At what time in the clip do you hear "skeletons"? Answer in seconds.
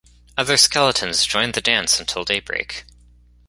0.57-1.27